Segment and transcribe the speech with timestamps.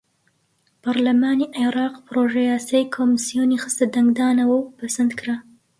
[0.81, 5.35] پەڕلەمانی عێراق پڕۆژەیاسای کۆمیسیۆنی خستە دەنگدانەوە و پەسەندکرا.